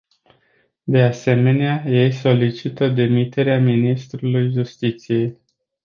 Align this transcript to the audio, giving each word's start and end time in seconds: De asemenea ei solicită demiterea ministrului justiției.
De 0.85 1.01
asemenea 1.01 1.83
ei 1.87 2.11
solicită 2.11 2.89
demiterea 2.89 3.59
ministrului 3.59 4.51
justiției. 4.51 5.39